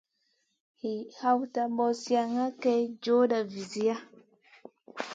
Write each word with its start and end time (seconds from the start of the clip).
Wi 0.79 0.91
hawta 1.19 1.61
ɓozioŋa 1.75 2.43
kay 2.61 2.81
joona 3.03 3.37
viziya. 3.51 3.95